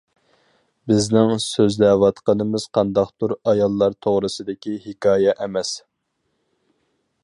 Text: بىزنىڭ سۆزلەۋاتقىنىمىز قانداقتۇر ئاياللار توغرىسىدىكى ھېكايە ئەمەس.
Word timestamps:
بىزنىڭ 0.91 1.33
سۆزلەۋاتقىنىمىز 1.43 2.67
قانداقتۇر 2.79 3.37
ئاياللار 3.51 3.97
توغرىسىدىكى 4.07 4.75
ھېكايە 4.89 5.39
ئەمەس. 5.47 5.77